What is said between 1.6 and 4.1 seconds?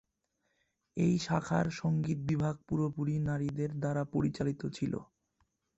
সঙ্গীত বিভাগ পুরোপুরি নারীদের দ্বারা